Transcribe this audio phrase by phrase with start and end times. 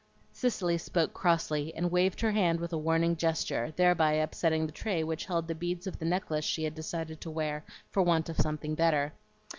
[0.33, 5.03] Cicely spoke crossly, and waved her hand with a warning gesture, thereby upsetting the tray
[5.03, 8.39] which held the beads of the necklace she had decided to wear for want of
[8.39, 9.13] something better.